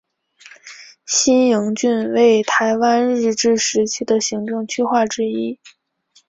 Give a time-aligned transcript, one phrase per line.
[1.05, 5.59] 新营郡为台湾日治时期的行政区划之一。